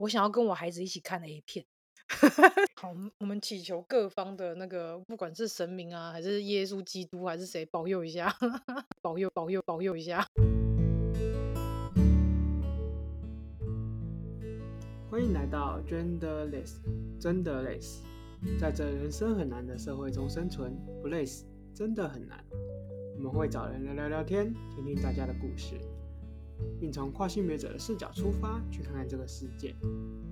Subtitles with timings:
[0.00, 1.62] 我想要跟我孩子一起看 A 片。
[2.80, 8.34] 好，我们祈求各方的那个，不管是神明啊，还是耶稣基督，还是谁，保佑一下，
[9.02, 10.26] 保佑保佑保佑一下。
[15.10, 16.76] 欢迎来到 Genderless，
[17.20, 18.02] 真的累死，
[18.58, 21.44] 在这人生很难的社会中生存，不累死
[21.74, 22.42] 真的很难。
[23.18, 25.78] 我们会找人来聊聊天，听听大家的故事。
[26.80, 29.74] 并从跨性别者的视角出发，去看看这个世界，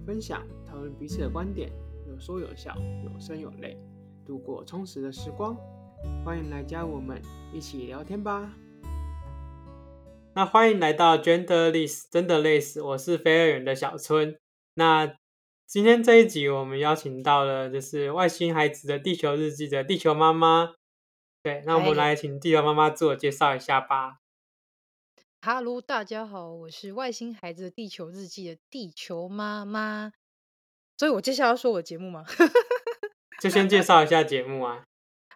[0.07, 1.71] 分享、讨论彼此的观点，
[2.09, 3.77] 有说有笑，有声有泪，
[4.27, 5.57] 度过充实的时光。
[6.25, 7.21] 欢迎来加我们
[7.53, 8.53] 一起聊天吧。
[10.35, 14.39] 那欢迎来到 Genderless，真的累死，我是飞二元的小春。
[14.75, 15.15] 那
[15.67, 20.75] 今天这一集，我们邀请到了就是外星孩子的地球日记的地球妈妈。
[21.43, 24.19] 对，那我们来请地球妈妈自我介绍一下吧。
[25.41, 30.13] 哈喽，大家好，我是外星孩子的地球日记的地球妈妈。
[30.97, 32.25] 所以我接下来要说我的节目吗？
[33.41, 34.83] 就先介绍一下节目啊。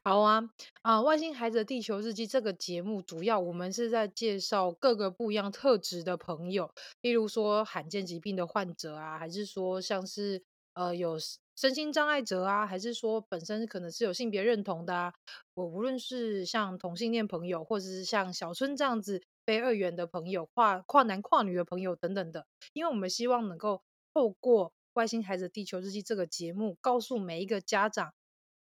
[0.03, 0.43] 好啊，
[0.83, 10.43] 啊，外星孩子的地球日记这个节目，主要我们是在介绍各个不一样特质的朋友，例如说罕见疾病的患者啊，还是说像是
[10.75, 11.17] 呃有
[11.55, 15.15] 身心障碍者啊，还是说本身可能是有性别认同的啊。
[15.55, 19.23] 我无论是像同性恋朋友，或者是像小春这样子。
[19.45, 23.83] 非二元的朋友，跨跨男跨女的朋友等等的，因为我们希望能够
[24.15, 28.13] 透过《外星孩子地球日记》这个节目，告诉每一个家长，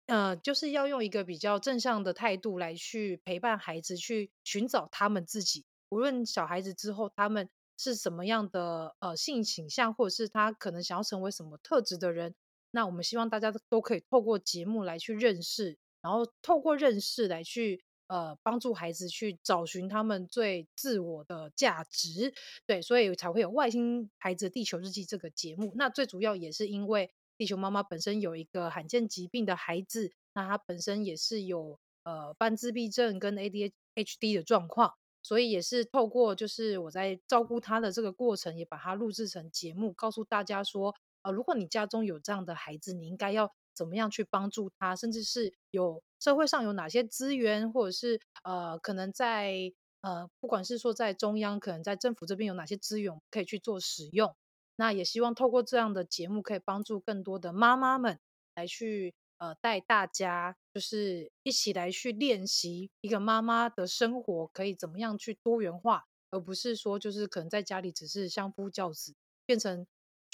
[0.08, 5.66] 呃，就是要用一个比较正向的态度来去陪伴孩子，去寻找他们自己。
[5.90, 12.36] 无论小孩子之后他们是什么样的呃性倾向，或者是他可能想要成为什么特质的人，
[12.72, 17.84] 那我们希望大家都可以透过节目来去认识，然后透过认识来去。
[18.08, 22.34] 呃，帮助孩子去找寻他们最自我的价值，
[22.68, 25.74] 对，所以才会有《外星孩子地球日记》这个节目。
[25.76, 46.02] 那最主要也是因为地球妈妈本身有一个罕见疾病的孩子，那他本身也是有呃半自闭症跟 ADHD 的状况，所以也是透过就是我在照顾他的这个过程，也把它录制成节目，告诉大家说，呃，如果你家中有这样的孩子，你应该要怎么样去帮助他，甚至是有。
[46.18, 49.72] 社会上有哪些资源，或者是呃，可能在
[50.02, 54.36] 呃，不管是说在中央，可能在政府这边有哪些资源可以去做使用。
[54.76, 58.20] 那也希望透过这样的节目，可以帮助更多的妈妈们
[58.56, 69.14] 来去呃带大家，就是一起来去练习一个妈妈的生活可以怎么样去多元化，而不是说就是可能在家里只是相夫教子，
[69.46, 69.86] 变成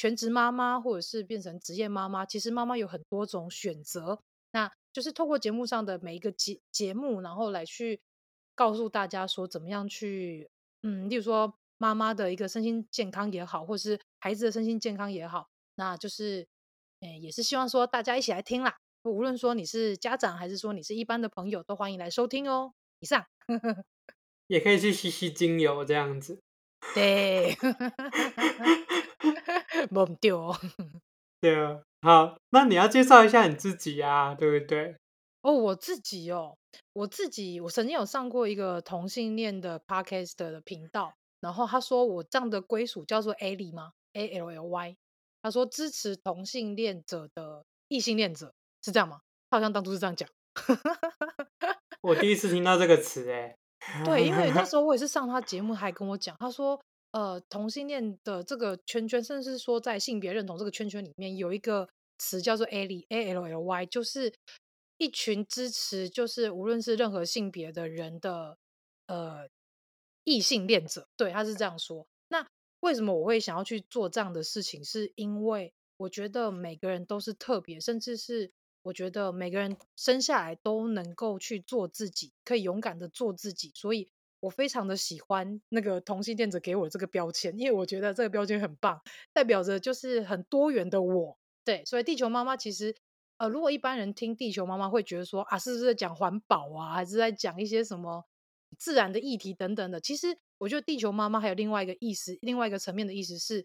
[0.02, 2.26] 全职妈妈，或者是变成职业妈妈。
[2.26, 4.20] 其实妈妈有很多种选择。
[4.50, 8.02] 那就是透过节目上的每一个节节目，然后来去
[8.56, 10.50] 告诉大家说怎么样去，
[10.82, 16.48] 嗯，例如说妈妈的一个身心健康也好，或是孩子的身心健康也好，那就是，
[17.02, 18.80] 诶，也是希望说大家一起来听啦。
[19.04, 22.74] 无论说你是家长，还是说你是一般的朋友，都欢迎来收听哦。
[23.02, 23.24] 以上，
[24.48, 26.40] 也可以去吸吸精油这样子。
[26.96, 27.56] 对，
[31.42, 31.82] 对啊。
[32.04, 34.96] 好，那你要介绍一下你自己啊，对不对？
[35.44, 36.58] 哦，我自己哦，
[36.94, 44.96] 我自己，我曾经有上过一个同性恋的 podcast 的频道，然后他说我这样的归属叫做 Ally 吗？A L L Y，
[45.44, 49.22] 他说支持同性恋者的异性恋者是这样吗？
[49.52, 50.28] 他好像当初是这样讲。
[52.02, 53.56] 我第一次听到这个词，哎，
[54.04, 56.82] 对，因为那时候 我也是上他节目，还跟我讲，他说。
[57.12, 64.34] 呃，同性恋的这个圈圈，甚至是说在性别认同这个圈圈里面，有一个词叫做 Ally A L L Y，就是
[64.98, 68.58] 一群支持，就是无论是任何性别的人的
[69.08, 69.50] 呃
[70.24, 72.08] 异性恋者，对，他是这样说。
[72.30, 72.48] 那
[72.80, 74.82] 为什么我会想要去做这样的事情？
[74.82, 78.50] 是因为我觉得每个人都是特别，甚至是
[78.84, 84.08] 我觉得每个人生下来都能够去做自己，可以勇敢的做自己，所以。
[84.42, 89.00] 我非常的喜欢那个同性恋者给我这个标签，因为我觉得这个标签很棒，
[89.32, 91.38] 代表着就是很多元的我。
[91.64, 92.94] 对，所以地球妈妈其实，
[93.38, 98.26] 呃，如果一般人听地球妈妈会觉得说啊，是不是在讲环保啊，还是在讲一些什么
[98.80, 100.02] 自然的议题等等的？
[100.02, 103.64] 其实我觉得地球妈妈还有另外一个意思，另外一个层面的意思是，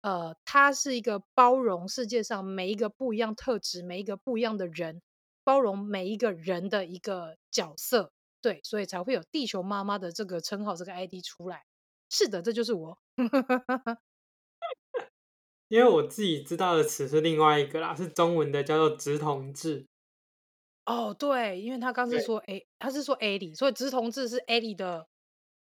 [0.00, 5.02] 呃，它是一个包容世界上每一个不一样特质、每一个不一样的人，
[5.44, 8.13] 包容每一个人的一个角色。
[8.44, 11.64] 对，所以才会有地球妈妈的这个称号，这个 ID 出来。
[12.10, 12.98] 是的，这就是我。
[15.68, 19.86] 因为我自己知道的词是另外一个啦，是中文的，叫做直同志。
[20.84, 25.06] 哦，对，因为他刚是说 A，他是说 Ali，所以直同志是 Ali 的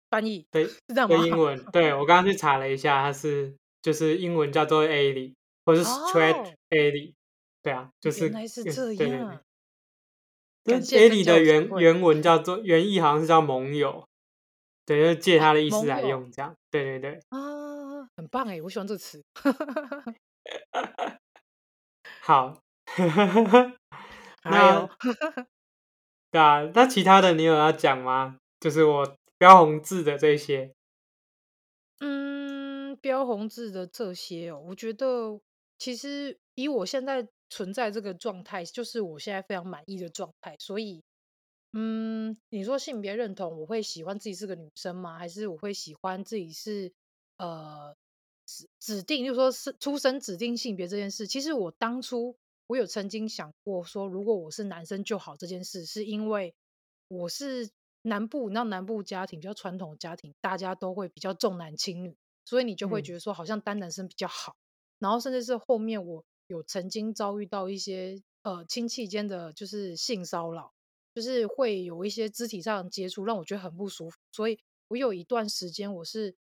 [0.09, 0.47] 翻译。
[0.51, 1.17] 对，是这样吗？
[1.27, 5.35] 英文，对，我刚刚去查了一下，它是就是英文叫做 Ali。
[5.67, 7.13] 或是 straight Ellie，
[7.63, 8.97] 对啊，就是原来是这样。
[8.97, 9.39] 对对对。
[10.65, 14.07] 跟 Ellie 的原原文叫做原意好像是叫盟友，
[14.85, 16.55] 对，就借他的意思来用这样。
[16.71, 17.21] 对对对。
[17.31, 19.23] 啊，很棒哎，我喜欢这个词。
[22.21, 22.61] 好。
[24.45, 24.89] 那，
[26.31, 28.39] 对啊，那其他的你有要讲吗？
[28.59, 30.73] 就是我标红字的这些。
[32.01, 35.41] 嗯，标红字的这些哦，我觉得
[35.79, 40.57] 其实以我现在存在这个状态，就是我现在非常满意的状态。
[40.59, 41.03] 所以，
[41.75, 45.19] 嗯，你说性别认同，我会喜欢自己是个女生吗？
[45.19, 46.91] 还是我会喜欢自己是
[47.37, 47.95] 呃
[48.47, 51.27] 指指定，就是说是出生指定性别这件事？
[51.27, 52.37] 其实我当初。
[52.71, 56.55] 我有曾经想过说，如果我是男生就好这件事，是因为
[57.09, 57.69] 我是
[58.03, 64.53] 南部，你知道南部家庭比较传统的家庭，大家都会比较重男轻女，所以你就会觉得说好像单男生比较好。
[64.53, 64.63] 嗯、
[65.01, 70.71] 然后甚至是后面我有曾经遭遇到一些呃亲戚间的就是性骚扰，
[71.15, 74.19] 就是会有一些肢体上的接触，让我觉得很不舒服。
[74.33, 74.59] 所以
[74.89, 76.35] 我有一段时间我是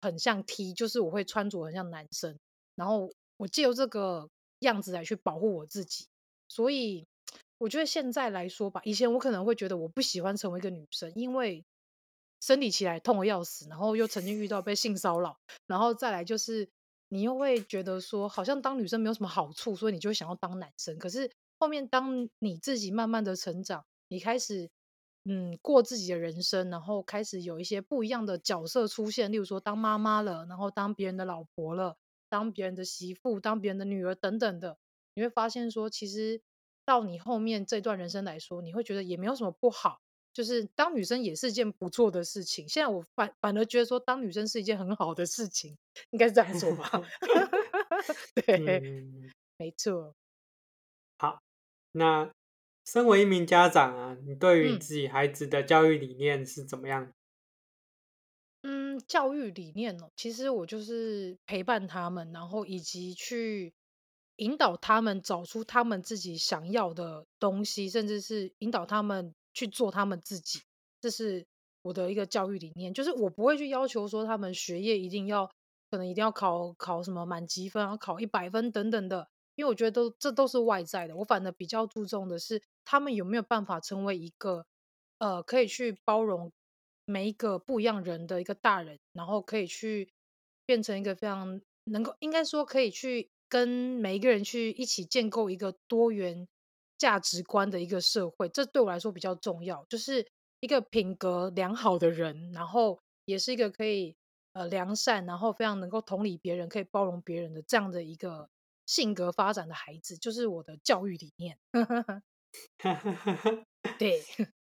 [0.00, 2.38] 很像 T，就是我会穿着很像男生，
[2.76, 4.30] 然后我借由这个。
[4.60, 6.06] 样子来去保护我自己，
[6.48, 7.06] 所以
[7.58, 11.66] 我觉得现在来说吧，以前我可能会觉得我不喜欢成为一个女生，因为
[12.40, 16.70] 生理期来痛得要死，然后又曾经遇到被性骚扰，然后再来就是
[17.14, 20.98] 你又会觉得说好像当女生没有什么好处，所以你就想要当男生。
[20.98, 24.68] 可是后面当你自己慢慢的成长，你开始
[25.24, 31.96] 嗯过自己的人生，然后开始有一些不一样的角色出现，例如说当妈妈了，然后当别人的老婆了。
[32.30, 34.76] 当别人的媳妇，当别人的女儿等等的，
[35.14, 36.42] 你会发现说，其实
[36.84, 40.00] 到你后面这段人生来说，你会觉得也没有什么不好，
[40.34, 42.68] 就是当女生也是一件不错的事情。
[42.68, 45.74] 现在我反反而觉得说，当女生是一件很好的事情，
[46.10, 46.90] 应该是这样说吧？
[48.44, 50.14] 对，嗯、没错。
[51.18, 51.40] 好，
[51.92, 52.30] 那
[52.84, 57.04] 身为一名家长啊，你对于自己孩子的教育理念是怎么样？
[58.62, 63.72] 嗯嗯，教育理念哦，其实我就是陪伴他们，然后以及去
[64.36, 70.60] 引导他们找出他们自己想要的东西，甚至是引导他们去做他们自己。
[71.00, 71.46] 这是
[71.82, 75.50] 我的一个教育理念，就是我不会去要求说他们学业一定要，
[75.90, 81.16] 可能一定要考考什么满级分，然后考一百分等等的，因为我觉得都这都是外在的。
[81.16, 84.66] 我反而比较注重的是他们有没有办法成为一个
[85.18, 86.52] 呃，可以去包容。
[87.06, 90.08] 每一个不一样人的一个大人，然后可以去
[90.64, 96.48] 变成一个非常能够，应该说可以去跟每一个人去一起建构一个多元
[97.04, 99.84] 价值观的一个社会，这对我来说比较重要。
[99.90, 100.26] 就是
[100.60, 104.16] 一个品格良好的人，然后也是一个可以
[104.54, 108.48] 呃良善，然后非常能够同理别人，可以包容别人的这样的一个
[108.86, 111.58] 性格发展的孩子，就是我的教育理念。
[113.98, 114.22] 对。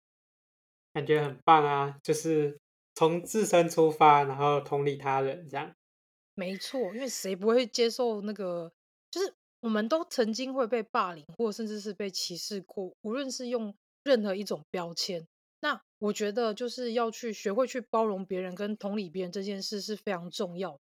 [0.93, 1.99] 感觉很棒啊！
[2.01, 2.59] 就是
[2.95, 5.71] 从自身出发，然后同理他人，这样。
[6.33, 8.73] 没错，因为谁不会接受那个？
[9.61, 13.73] 就是我们都曾经会被霸凌，或甚至是被歧视过，无论是用
[14.03, 15.27] 任何一种标签。
[15.61, 20.79] 那我觉得，就是要去学会去包容别人跟同理别人这件事是非常重要的。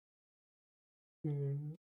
[1.23, 1.77] 嗯，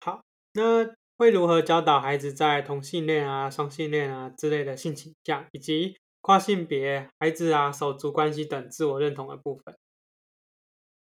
[0.00, 0.22] 好，
[0.54, 9.76] 那会如何教导孩子在同性恋啊、双性恋啊之类的性倾向，以及跨性别、孩子啊、手足关系等自我认同的部分，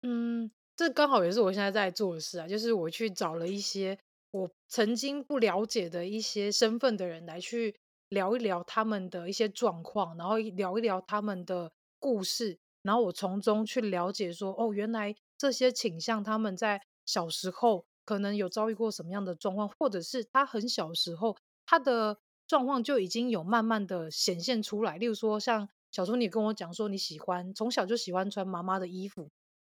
[0.00, 3.98] 嗯，这刚好也是我现在在做的事啊，就是我去找了一些
[4.36, 7.74] 我曾经不了解的一些身份的人来去
[8.08, 22.18] 聊一聊他们的一些状况，然后聊一聊他们的故事，然后我从中去了解说，哦，原来这些倾向他们在小时候可能有遭遇过什么样的状况，或者是他很小时候他的。
[22.48, 29.28] 状况就已经有慢慢的显现出来，例如说像小时候你跟我讲说你喜欢从小就喜欢穿妈妈的衣服，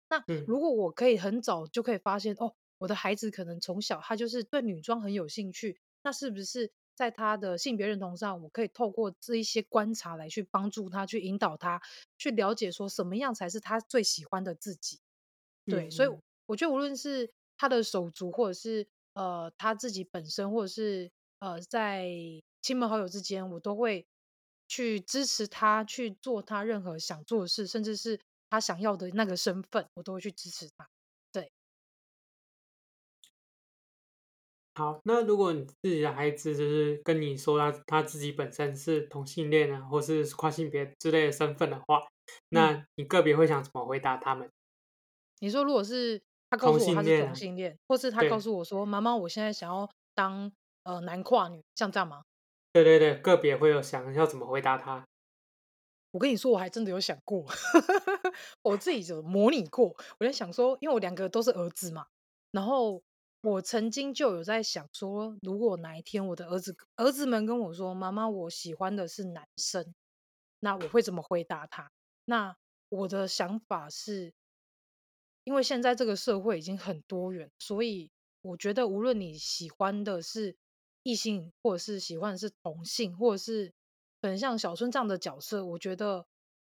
[0.08, 11.80] 那如果我可以很早就可以发现哦，我的孩子可能从小他就是对女装很有兴趣，那是不是在他的性别认同上，我可以透过这一些观察来去帮助他，去引导他
[12.18, 14.98] 去了解说什么样才是他最喜欢的自己？
[15.64, 16.08] 对，所以
[16.46, 22.08] 我觉得无论是他的手足，或者是呃他自己本身，或者是呃在。
[22.64, 24.06] 亲朋好友之间，我都会
[24.68, 30.88] 去支持他去做他任何想做的事，甚至是他想要的那个身份，我都会去支持他。
[34.74, 42.02] 好，那如果你自己的孩子就是跟你说他他自己本身是同性恋啊，或是跨性别之类的身份的话，
[42.48, 44.50] 那你个别会想怎么回答他们？
[45.40, 50.50] 你说如果是他告诉我他是同性恋，或是他告诉我说：“妈妈，我现在想要当
[50.84, 52.22] 呃男跨女，像这样吗？”
[52.72, 55.04] 对对对，个别会有想要怎么回答他。
[56.12, 57.44] 我跟你说，我还真的有想过，
[58.62, 59.94] 我自己就模拟过。
[60.18, 62.06] 我在想说，因为我两个都是儿子嘛，
[62.52, 63.02] 然后
[63.42, 69.94] 我曾经就有在想说，如果哪一天我的儿子儿子们跟我说：“妈妈，我喜欢的是男生”，
[70.60, 71.92] 那我会怎么回答他？
[72.24, 72.56] 那
[72.88, 74.32] 我的想法是。
[75.44, 80.56] 因为现在这个社会已经很多元，所以我觉得无论你喜欢的是
[81.02, 83.72] 异性，或者是喜欢的是同性，或者是
[84.22, 86.24] 很像小春这样的角色，我觉得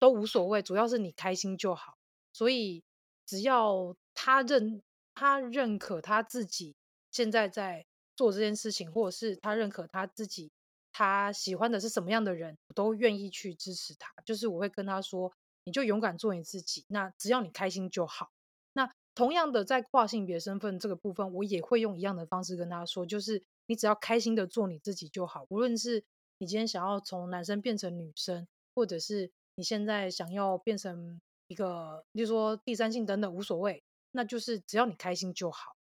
[0.01, 1.95] 都无所谓，主要是你开心就好。
[2.33, 2.83] 所以
[3.25, 4.83] 只要他认
[5.17, 6.77] 他认可他自己
[7.11, 10.53] 现在在做这件事情，或者是他认可他自己
[10.93, 14.13] 他喜欢的是什么样的人，我都愿意去支持他。
[14.25, 15.33] 就是我会跟他说，
[15.65, 18.31] 你就勇敢做你自己，那只要你开心就好。
[18.75, 25.47] 那同样的，在跨性别身份这个部分，我也会用一样的方式跟他说，就是你只要开心的做你自己就好。
[25.49, 26.05] 无论是
[26.39, 31.19] 你今天想要从男生变成女生，或者是你现在想要变成
[31.49, 33.83] 一个，比如说第三性等等，无所谓。
[34.17, 35.77] 那就是只要你开心就好。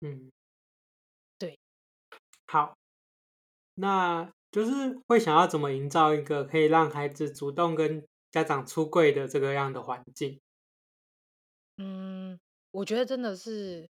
[0.00, 0.30] 嗯，
[1.38, 1.58] 对，
[2.46, 2.76] 好，
[3.74, 10.40] 那就是会想要怎么营造一个可以让孩子主动跟家长出柜的这个样的环境。
[11.76, 12.38] 嗯，
[12.72, 13.88] 我觉得真的是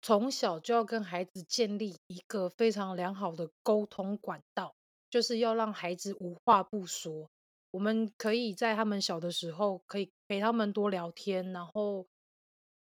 [0.00, 4.74] 从小就要跟孩子建立一个非常良好的沟通管道，
[5.10, 7.28] 就是要让孩子无话不说。
[7.72, 12.06] 我们可以在他们小的时候，可以陪他们多聊天，然后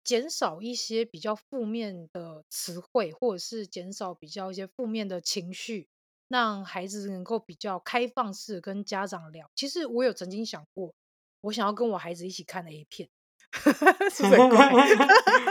[0.03, 5.88] 减少一些比较负面的词汇，或者是减少比较一些负面的情绪，
[6.27, 9.50] 让孩子能够比较开放式跟家长聊。
[9.55, 10.93] 其实我有曾经想过，
[11.41, 13.10] 我想要跟我孩子一起看 A 片。
[14.10, 14.72] 是很怪，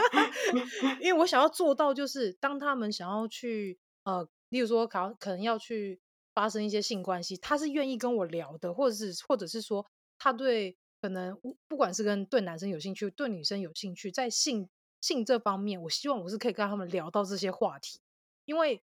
[0.99, 6.01] 因为我想要做到，就是当他们想要去呃，例如说可可能要去
[6.33, 9.85] 发生一些性关系，他是愿意跟我聊的，或者是或者是说
[10.17, 14.69] 他对可能不管是跟对男生有兴趣，对女生有兴趣，在性
[15.01, 17.99] 性这方面，我希望我是可以跟他们聊到这些话题，
[18.45, 18.81] 因为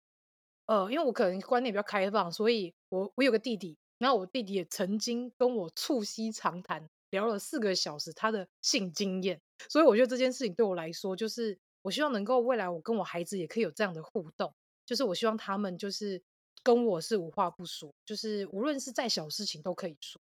[0.66, 6.88] 呃，因为我可能观念比较开放，所以我我有个弟弟，然后我弟弟也曾经跟我促膝长谈。
[7.10, 14.52] 聊了四个小时他的性经验，所以我觉得这件事情对我来说，就是我希望能够未来我跟我孩子也可以有这样的互动，
[14.84, 16.20] 就是我希望他们就是
[16.64, 20.20] 跟我是无话不说，就是无论是再小事情都可以说，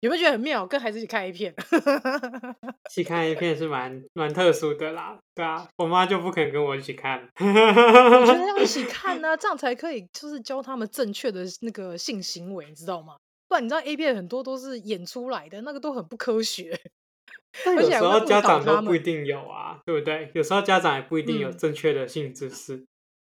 [0.00, 0.66] 有没有觉得很妙？
[0.66, 5.18] 跟孩子一起看 A 片，一起看 A 片是蛮蛮特殊的啦。
[5.34, 7.28] 对啊，我妈就不肯跟我一起看。
[7.38, 13.16] 我觉得要一起看呢、啊，这样才可以，就是教他们正确的那个性行为，你知道吗？
[13.48, 16.80] 不然你知道 A 片很多都是演出来的，那个都很不科学。
[17.64, 20.30] 但有时候家长都不一定有啊，对不对？
[20.34, 22.86] 有时候家长也不一定有正确的性知识、嗯。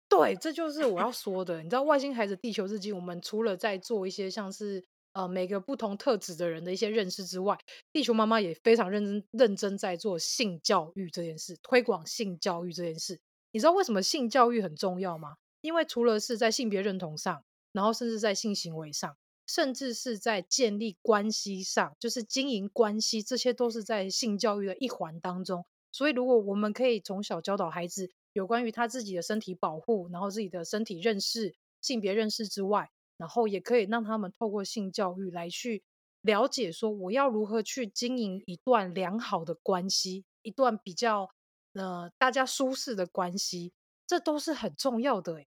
[0.10, 1.62] 对，这就是我要说的。
[1.62, 4.86] 你知道《外星孩子地球日记》，我们除了在做一些像是。
[5.14, 7.58] 呃，每个不同特质的人的一些认识之外，
[7.92, 13.20] 地球妈妈也非常认真认真在做性教育这件事，推广性教育这件事。
[13.52, 15.34] 你知道为什么性教育很重要吗？
[15.62, 25.66] 因为除了是在性别认同上，然后甚至在性行为上，甚至是在建立关系上，就是经营关系，这些都是在性教育的一环当中。
[25.92, 35.84] 所以，如果我们可以从小教导孩子有关于他自己的身体保护，然后自己的身体认识、性别认识之外，然后也可以让他们透过性教育来去
[36.22, 41.30] 了解，说我要如何去经营一段良好的关系，一段比较
[41.74, 43.74] 呃大家舒适的关系，
[44.06, 45.46] 这都是很重要的。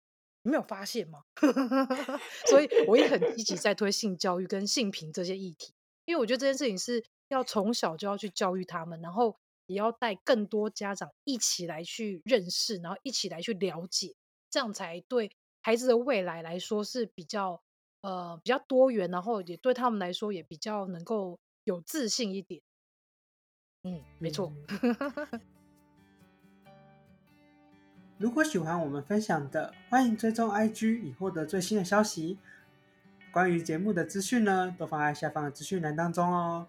[0.44, 1.24] 你没有发现吗？
[2.48, 5.74] 所以我也很积极在推性教育跟性平这些议题，
[6.06, 9.38] 因为我觉得这件事情是要从小就要去教育他们，然后
[9.68, 14.16] 也要带更多家长一起来去认识，然后一起来去了解，
[14.50, 15.32] 这样才对。
[15.62, 17.62] 孩子的未来来说是比较
[18.02, 22.62] 呃比较多元，然后也对他们来说也比较能够有自信一点。
[23.84, 24.54] 嗯，没错。
[28.18, 32.40] 如果喜欢我们分享的，欢迎追踪 IG 以获得最新的消息。
[33.32, 36.68] 关于节目的资讯呢，都放在下方的资讯栏当中哦。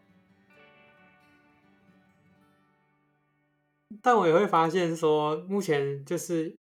[4.02, 6.56] 但我也会发现说，目前就是。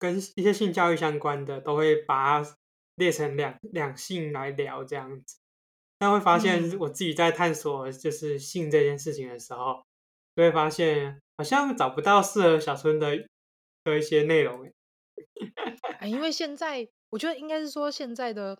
[0.00, 2.56] 跟一些性教育相关的，都会把它
[2.94, 5.36] 列成两两性来聊这样子，
[5.98, 9.82] 但会发现我自己在探索就是性这件事情的时候，
[10.36, 13.26] 就会发现好像找不到适合小春的
[13.82, 14.70] 的一些内容。
[16.02, 18.56] 因为现在我觉得应该是说，现在的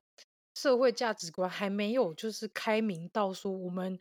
[0.56, 3.96] 社会价值观还没有就是开明到说我们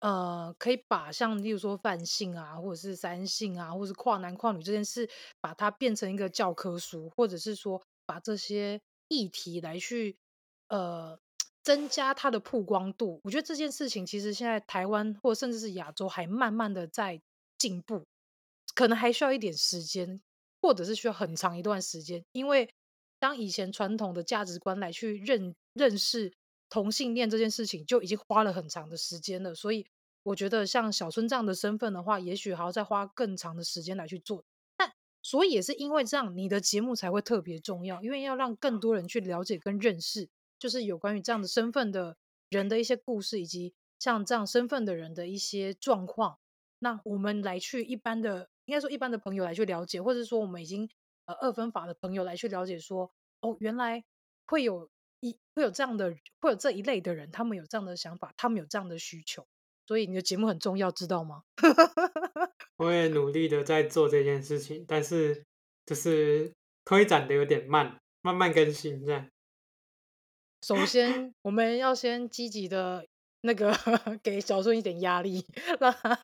[0.00, 5.08] 呃，可以把像例如说泛性啊，或者是三性啊，或者是跨男跨女这件事，
[5.40, 10.16] 把它变成一个教科书，或者是说把这些议题来去
[10.68, 11.18] 呃
[11.62, 13.20] 增加它的曝光度。
[13.24, 17.20] 我觉得这件事情其实现在台湾或甚至是亚洲还慢慢的在
[17.58, 18.06] 进步，
[18.74, 20.20] 可能还需要一点时间，
[20.62, 22.72] 或者是需要很长一段时间，因为
[23.18, 26.32] 当以前传统的价值观来去认认识
[26.70, 29.54] 同性恋这件事情，就已经花了很长的时间了。
[29.54, 29.84] 所以
[30.22, 34.42] 我觉得像小春这样的身份的话，也许还要再花更长的时间来去做。
[34.78, 42.16] 但所以也是因为这样，你的节目才会特别重要，因为要让更多人去了解跟认识，就是有关于这样的身份的
[42.48, 46.38] 人的一些故事，以及像这样身份的人的一些状况。
[46.78, 50.88] 那我们来去一般的，应该说一般的朋友来去了解，或者说我们已经。
[51.26, 54.02] 呃，二分法的朋友来去了解说，哦，原来
[54.46, 59.46] 会有一会有这样的会有这一类的人，他们有这样的想法，他们有这样的需求，
[59.86, 61.42] 所以你的节目很重要，知道吗？
[62.76, 65.44] 我也努力的在做这件事情，但是
[65.86, 66.52] 就是
[66.84, 69.28] 推展的有点慢，慢慢更新这样。
[70.62, 73.06] 首先，我们要先积极的。
[73.42, 73.72] 那个
[74.22, 75.44] 给小春一点压力，
[75.80, 76.14] 让他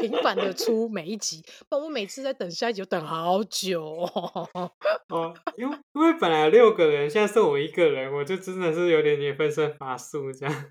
[0.00, 4.48] 频繁的出每一集，不然我每次在等下一集就等好久哦。
[5.08, 10.64] 哦，因为因为本来六个人，现在剩我一个人，我就真的是有点点分身乏术这样。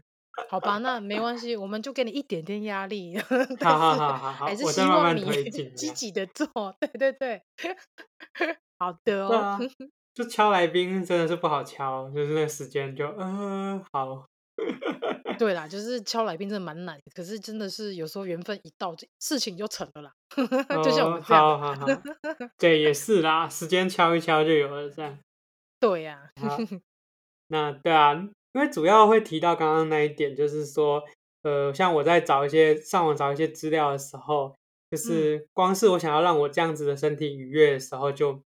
[0.49, 3.17] 好吧，那没关系，我们就给你一点点压力。
[3.61, 5.23] 好好好好好，还是希望你
[5.75, 6.47] 积极的做。
[6.79, 7.41] 对对对，
[8.79, 9.35] 好的哦。
[9.37, 9.59] 啊、
[10.13, 14.25] 就敲来宾真的是不好敲，就是那个时间就嗯、呃、好。
[15.37, 20.13] 对啦，就是敲来宾真的蛮难，可是真的是有时候缘分一到，这事情就成了啦。
[20.83, 21.87] 就像我们这样，好好好，
[22.57, 25.19] 对，也是啦，时间敲一敲就有了这样。
[25.79, 26.57] 对呀、啊，
[27.47, 28.13] 那对啊，
[28.53, 31.03] 因为主要会提到刚刚那一点，就是说，
[31.43, 34.55] 呃，像我在找一些上网找一些资料的时候，
[34.89, 38.43] 就是光是我想要让我这样子的身体愉悦的时候就，就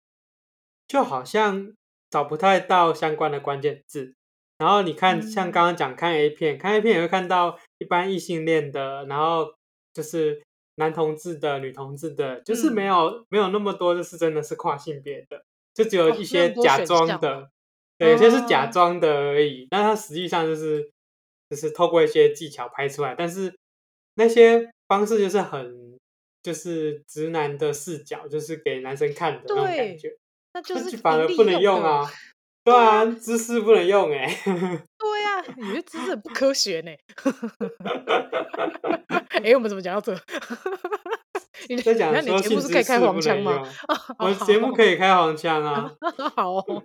[0.88, 1.72] 就好像
[2.10, 4.16] 找不太到相关的关键字。
[4.58, 9.54] 然后你看，像刚刚讲看 A 片，嗯、看 A 片也会看到一般异性恋的，然后
[9.94, 10.42] 就是
[10.76, 15.44] 男同志的、女同志的，就是没有、嗯、没有那么多，就是真的是跨性别的，
[15.74, 17.50] 就只有一些假装的，哦、
[18.00, 19.66] 对，有些是假装的而已。
[19.66, 20.90] 哦、但它实际上就是
[21.50, 23.54] 就是透过一些技巧拍出来，但是
[24.16, 25.98] 那些方式就是很
[26.42, 30.18] 就是直男的视角，就是给男生看的那种感觉，
[30.54, 32.10] 那就是反而不能用啊。
[32.68, 34.28] 对啊，姿势不能用哎。
[35.00, 36.92] 对呀、啊，你的姿势很不科学呢。
[39.42, 40.14] 哎，我们怎么讲到这？
[41.70, 43.64] 你在讲说节目是可以开黄腔吗？
[44.20, 45.90] 我节目可以开黄腔啊。
[46.36, 46.84] 好哦。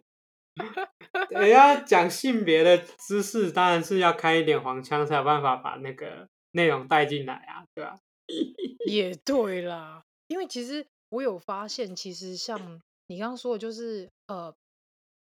[1.31, 7.97] 等下讲性别的姿势，当然是要开一点黄腔，才有办法把那个内容带进来啊，对吧？
[8.87, 14.55] 也对啦，因为其实我有发现，其实像你刚刚说的，就是呃。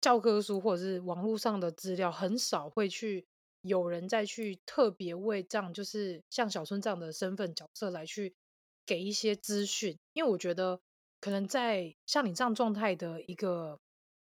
[0.01, 3.23] 教科书或者是网络上的资料很少会去
[3.61, 8.33] 有人再去特别为这样，就是像小春这样的身份角色来去
[8.83, 10.79] 给一些资讯，因为我觉得
[11.19, 13.79] 可能在像你这样状态的一个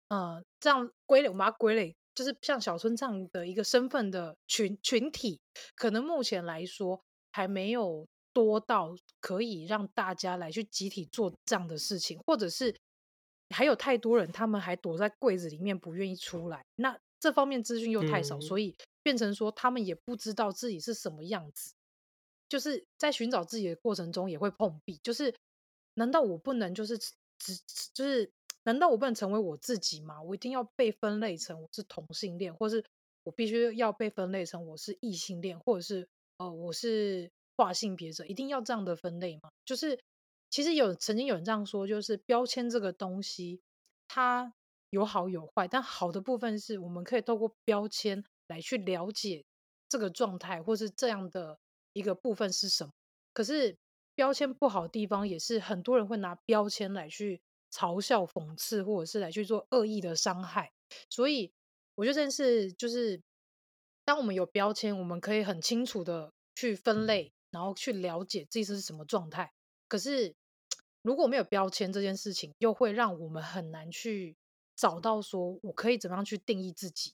[0.10, 5.40] 呃这样归类，我们把它归类，就是像小春这样的一个身份的群群体，
[5.76, 7.00] 可能目前来说
[7.32, 12.76] 还没有多到可以让大家来去集体做这样的事情，或者是。
[13.50, 16.66] 还有太多人，他们还躲在柜子里面不愿意出来。
[16.76, 21.72] 那这方面资讯又太少，嗯、所以变成说他们也不知道自己是什么样子。
[22.50, 25.00] 就是在寻找自己的过程中也会碰壁。
[25.02, 25.34] 就是
[25.96, 27.58] 难道我不能就是只
[27.94, 28.30] 就是
[28.64, 30.22] 难道我不能成为我自己吗？
[30.22, 32.84] 我一定要被分类成我是同性恋，或是
[33.24, 36.08] 我必须要被分类成我是异性恋，或者是
[36.38, 39.50] 呃我是跨性别者，一定要这样的分类吗？
[39.66, 39.98] 就是。
[40.50, 43.62] 其实有曾经有人这样说，就是标签这个东西，
[44.08, 44.54] 它
[44.90, 45.68] 有好有坏。
[45.68, 49.46] 但好的部分是我们可以透过标签来去了解
[49.90, 51.60] 这个状态，或是这样的
[51.94, 52.92] 一个部分是什么。
[53.34, 53.78] 可是
[54.16, 60.72] 标签不好的地方，也是很多人会拿标签来去嘲笑、讽刺，或者是来去做恶意的伤害。
[61.10, 61.52] 所以
[61.96, 63.22] 我觉得这件事就是，
[64.06, 69.52] 当我们有标签，我们可以很清楚的去分类，然后去了解自己是什么状态。
[69.88, 70.36] 可是，
[71.02, 74.36] 如果没有标签这件事情，又会让我们很难去
[74.76, 77.14] 找到说，我可以怎么样去定义自己。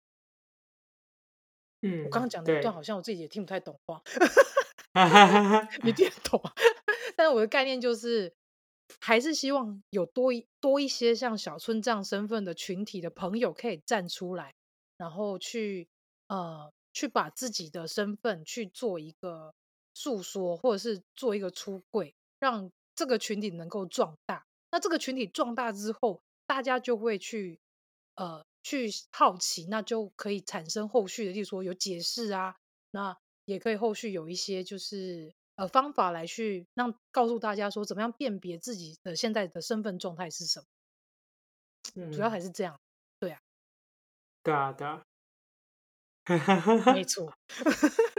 [1.81, 4.01] 嗯，我刚刚讲的一段好像我自己也听不太懂话，
[5.83, 6.53] 你听 得懂啊？
[7.15, 8.33] 但是我的概念就是，
[8.99, 14.55] 还是希望有多一多一些像小春这样身份的群体的朋友可以站出来，
[14.97, 15.89] 然后去
[16.27, 19.53] 呃去把自己的身份去做一个
[19.93, 24.45] 诉说，或者是做一个出柜，让这个群体能够壮大。
[24.69, 27.57] 那这个群体壮大之后，大家就会去
[28.15, 32.57] 呃去好奇，那就可以产生后续的，例如说有解释啊，
[32.91, 40.65] 那也可以后续有一些就是呃方法来去让告诉大家说，怎么样辨别自己的现在的身份状态是什么。
[41.95, 42.77] 嗯，主要还是这样，
[43.19, 43.39] 对啊，
[44.43, 45.05] 对啊，对啊。
[46.93, 47.33] 没错，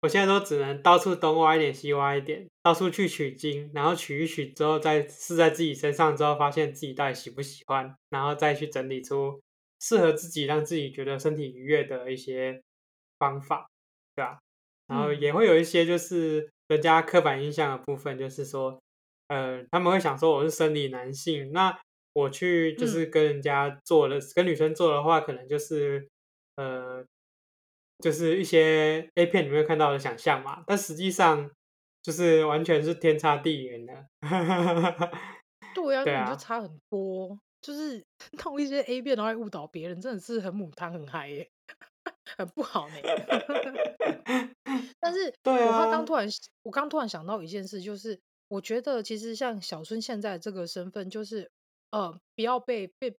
[0.00, 9.40] 我现在都只能到处东挖一点西挖一点，到处去取经，然后取一取之后再试在自己身上之后，发现自己到底喜不喜欢，然后再去整理出
[9.80, 12.62] 适合自己让自己觉得身体愉悦的一些
[13.18, 13.66] 方法，
[14.14, 14.38] 对吧？
[14.86, 18.78] 然后也会有一些就是人家刻板印象的部分，就是说，
[19.28, 21.76] 呃，他们会想说我是生理男性，那
[22.12, 26.08] 我去就是跟人家做的，跟女生做的话，可能就是。
[26.58, 27.04] 呃，
[27.98, 31.50] 就是一些 A 片里面看到的想象嘛，但实际上
[32.02, 34.06] 就是完全是天差地远的。
[35.74, 38.04] 对啊，对啊，就差很多，就是
[38.44, 41.48] 弄一些 A 片然后误导别人，真的是很母汤很嗨耶，
[42.36, 42.94] 很不好呢。
[45.00, 46.28] 但是，对啊，我刚突然，
[46.62, 51.50] 我刚突然想到一件事，就是我觉得其实像小春现在这个身份，就是
[51.90, 53.16] 呃，不要被被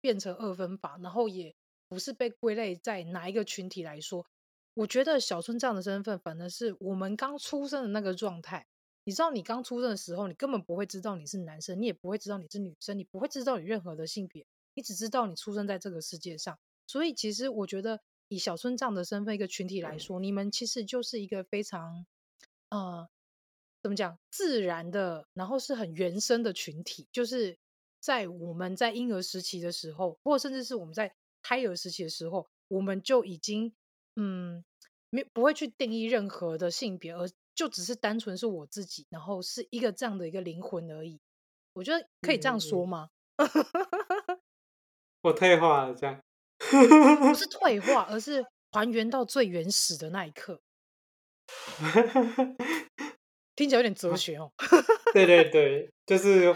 [0.00, 1.52] 变成二分法，然后也。
[1.90, 4.24] 不是被归类在哪一个群体来说，
[4.74, 8.64] 我觉得小春这样的身份，反而是我们刚出生的那个状态。
[9.02, 16.56] 你知道，你刚出生的时候，你根本不会知道你是男生，你也不会知道你是女生，你不会知道你任何的性别，你只知道你出生在这个世界上。
[16.86, 22.06] 所以，其实我觉得以小春这样的身份一个群体来说，你们其实就是一个非常
[22.68, 23.08] 呃，
[23.82, 27.58] 怎么讲，自然的，然后是很原生的群体，就是
[27.98, 31.12] 在我们在婴儿时期的时候，或甚至是我们在。
[31.42, 33.72] 胎儿时期的时候，我们就已经
[34.16, 34.64] 嗯，
[35.10, 41.20] 没不会去定义任何的性别，而就只是单纯是我自己，然后是一个这样的一个灵魂而已。
[41.72, 43.10] 我觉得可以这样说吗？
[43.36, 44.40] 嗯嗯、
[45.22, 46.20] 我退化了，这样
[46.58, 50.60] 不是退化，而是还原到最原始的那一刻。
[53.56, 54.52] 听起来有点哲学哦。
[55.12, 56.54] 对对对，就是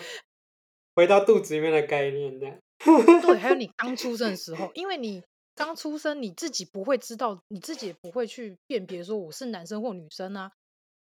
[0.95, 2.59] 回到肚子里面的概念这样。
[2.85, 5.23] 对，还有你刚出生的时候，因为你
[5.55, 10.51] 刚出生，你自己不会知道，你自己也不会去辨别说我是男生或女生啊。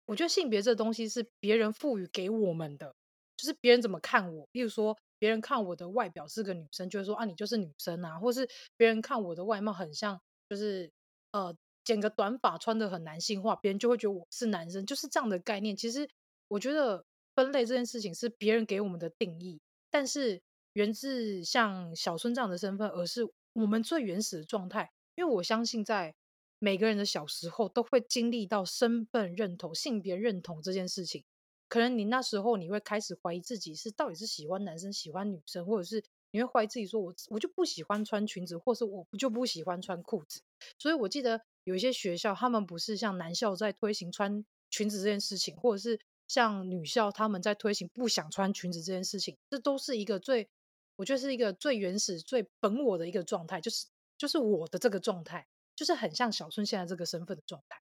[0.07, 2.95] 我觉得性别这东西是别人赋予给我们的，
[3.37, 4.49] 就是别人怎么看我。
[4.53, 10.91] 例如说，别人看我的外表是个女生，就会说啊，你就是女生啊；或是别人看我的外貌很像，就是
[11.33, 11.53] 呃
[11.85, 15.77] 剪个短发，穿的很男性化，别人就会觉得我是男生，就是这样的概念。
[15.77, 16.09] 其实
[16.49, 19.61] 我觉得分类这件事情是别人给我们的定义，
[19.91, 20.41] 但是。
[20.77, 24.93] 源自像小春这样的身份，而是我们最原始的状态。
[25.15, 26.15] 因为我相信，在
[26.59, 31.25] 每个人的小时候都会经历到身份认同、性别认同这件事情。
[31.67, 40.43] 可能你那时候你会开始怀疑自己是到底是喜欢男生、喜欢女生，或者是你会怀疑自己说我我就不喜欢穿裙子，或是我就不喜欢穿裤子。
[40.79, 50.51] 所以我记得有一些学校，他们不是像男校在推行穿裙子这件事情，或者是像女校他们在推行不想穿裙子这件事情，这都是一个最。
[50.96, 53.87] 我觉得是一个最原始、最本我的一个状态，就是
[54.18, 57.80] 就是我的这个状态，就是很像小春现在这个身份的状态。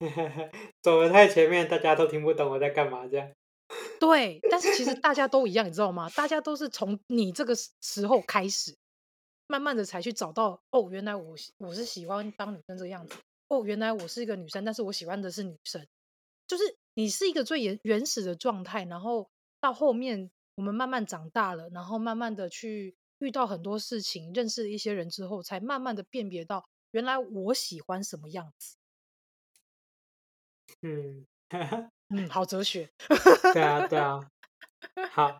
[0.82, 3.32] 走的太前面，大家都听不懂我在干嘛，这样。
[4.00, 6.08] 对，但是其实大家 都一样，你知道吗？
[6.10, 8.76] 大家都是从你这个时候开始，
[9.46, 13.16] 慢慢的才去找到，哦，原来我我是喜欢当女生这个样子，
[13.48, 15.86] 哦，原来我是一个女生，但是我喜欢的是女生，
[16.46, 19.28] 就是你是一个最原原始的状态，然后
[19.60, 20.30] 到后面。
[20.58, 28.74] 我们慢慢长大了，然后慢慢的去遇到很多事情，认识一些人之后，才慢慢的辨别到，原来我喜欢什么样子。
[30.82, 31.24] 嗯，
[32.10, 32.90] 嗯，好哲学。
[33.52, 34.18] 对啊，对啊。
[35.12, 35.38] 好，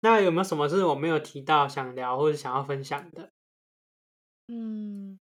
[0.00, 3.30] 那有没有什么是我没有提到想聊或者想要分享的？
[4.48, 5.20] 嗯，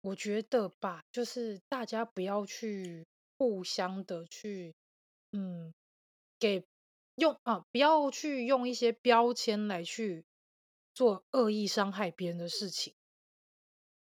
[0.00, 4.74] 我觉得吧，就是大家不要去互相的去，
[5.32, 5.74] 嗯，
[6.38, 6.64] 给。
[7.16, 10.24] 用啊，不要去用一些标签来去
[10.94, 12.94] 做恶意伤害别人的事情，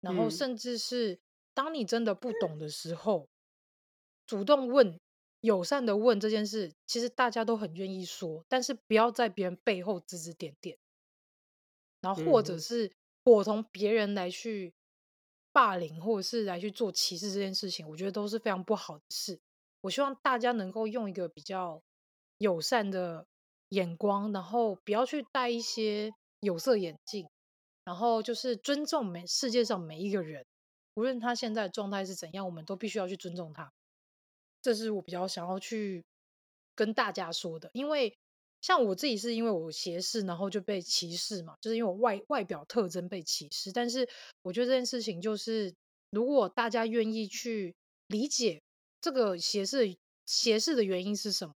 [0.02, 1.20] 然后甚至是
[1.54, 3.30] 当你真的不懂的时候，
[4.26, 5.00] 主动问、
[5.40, 10.78] 友善的问这件事，其实大家都很愿意说，但是不要在别人背后指指点点，
[12.02, 12.92] 然后或者是
[13.24, 14.74] 伙同别人来去
[15.54, 19.40] 霸凌，或者是来去做歧视这件事情，我觉得都是非常不好的事。
[19.80, 21.82] 我希望大家能够用一个比较。
[22.38, 23.26] 友善的
[23.70, 27.28] 眼光，然后不要去戴一些有色眼镜，
[27.84, 30.46] 然后就是尊重每世界上每一个人。
[30.96, 33.72] 无论他现在状态是怎样，我们都必须要去尊重他。
[34.62, 36.04] 这是我比较想要去
[36.76, 38.18] 跟大家说的，因为
[38.62, 43.72] 像我自己是因为我斜视，然后就被歧视嘛，就是因为我外外表特征被歧视。
[43.72, 44.10] 但是
[44.42, 45.74] 我觉得这件事情就是，
[46.10, 47.76] 如果大家愿意去
[48.08, 48.62] 理解
[49.00, 49.96] 这个斜视
[50.26, 51.54] 斜视的原因是什么，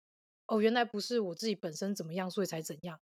[0.51, 2.99] 哦，原来不是我自己本身怎么样，所以才怎样，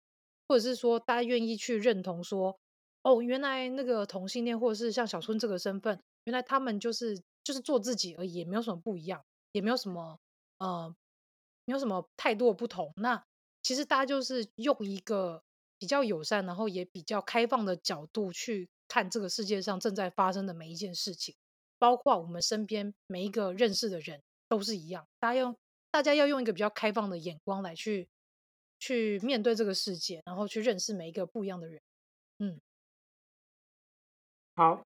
[0.46, 2.58] 或者是说大家愿意去认同说，
[3.02, 9.24] 哦，原来那个同性恋或者是像小春这个身份，原来他们就是就是做自己而已，也没有什么不一样。
[9.52, 10.20] 也没有什么，
[10.58, 10.94] 呃，
[11.64, 12.92] 没有什么太多的不同。
[12.96, 13.24] 那
[13.62, 15.42] 其实大家就是用一个
[15.78, 21.34] 比较友善，然后也比较开放的角度去看这个世界上正在发生的每一件事情，
[21.78, 25.06] 包括我们身边每一个认识的人都是一样。
[25.18, 25.56] 大家用
[25.90, 28.08] 大家要用一个比较开放的眼光来去
[28.78, 31.80] 去面对这个世界，然后去认识每一个不一样的人。
[32.38, 32.60] 嗯，
[34.54, 34.82] 好，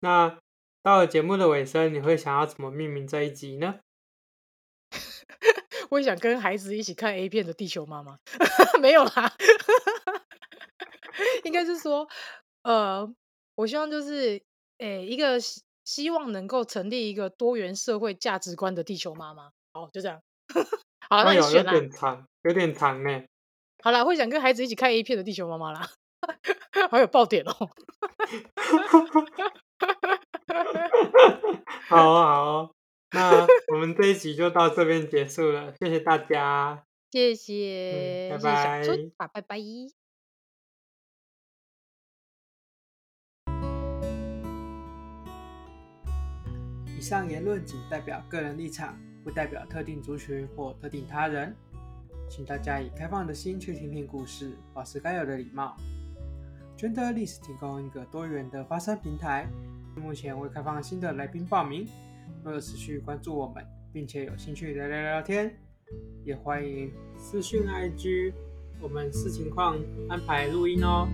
[0.00, 0.38] 那
[0.82, 3.80] 到了节目的尾声，你会想要怎么命名这一集呢？
[5.90, 8.18] 我也想跟孩子一起看 A 片的地球妈妈，
[8.80, 9.36] 没有啦，
[11.44, 12.08] 应该是说，
[12.62, 13.14] 呃，
[13.54, 14.42] 我希望就是，
[14.78, 15.38] 诶、欸，一个
[15.84, 19.50] 希望能够成立一个多元社会价值观的地球妈妈。
[19.72, 20.22] 好，就这样。
[21.08, 21.72] 好，那你选啦。
[21.72, 23.22] 有点长，有点长呢。
[23.82, 25.88] 好啦，会想跟孩子一起看 A 片的地球妈妈啦。
[26.90, 27.52] 好有爆点哦。
[31.88, 32.70] 好啊，好啊。
[33.10, 38.40] 那我们这一集就到这边结束了，谢谢大家，谢谢，嗯、
[39.16, 39.58] 拜拜，拜拜。
[46.96, 51.56] 以上言论仅代表个人立场，不代表特定族群或特定他人，
[52.28, 55.74] 请大家以开放的心去听听故事，保持该有的礼貌。
[56.76, 59.48] Genderless 提供一个多元的发声平台，
[59.96, 61.88] 目前未开放新的来宾报名。
[62.42, 65.56] 若有持续关注我们，并且有兴趣聊聊聊天，
[66.24, 68.34] 也欢迎私讯 IG，
[68.80, 71.08] 我们视情况安排录音哦。